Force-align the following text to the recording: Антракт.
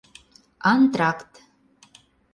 Антракт. 0.71 1.31